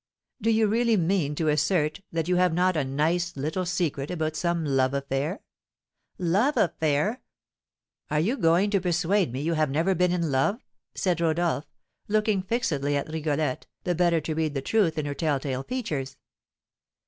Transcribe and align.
"Do 0.41 0.49
you 0.49 0.65
really 0.65 0.97
mean 0.97 1.35
to 1.35 1.47
assert 1.47 1.99
that 2.11 2.27
you 2.27 2.35
have 2.37 2.55
not 2.55 2.75
a 2.75 2.83
'nice 2.83 3.37
little 3.37 3.67
secret' 3.67 4.09
about 4.09 4.35
some 4.35 4.65
love 4.65 4.95
affair?" 4.95 5.41
"Love 6.17 6.57
affair!" 6.57 7.21
"Are 8.09 8.19
you 8.19 8.35
going 8.35 8.71
to 8.71 8.81
persuade 8.81 9.31
me 9.31 9.41
you 9.43 9.53
have 9.53 9.69
never 9.69 9.93
been 9.93 10.11
in 10.11 10.31
love?" 10.31 10.65
said 10.95 11.21
Rodolph, 11.21 11.69
looking 12.07 12.41
fixedly 12.41 12.95
at 12.97 13.09
Rigolette, 13.11 13.67
the 13.83 13.93
better 13.93 14.19
to 14.21 14.33
read 14.33 14.55
the 14.55 14.61
truth 14.63 14.97
in 14.97 15.05
her 15.05 15.13
telltale 15.13 15.61
features. 15.61 16.17